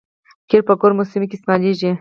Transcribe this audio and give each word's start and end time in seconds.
قیر 0.49 0.61
په 0.67 0.73
ګرمو 0.81 1.03
سیمو 1.11 1.27
کې 1.29 1.35
استعمالیږي 1.37 1.89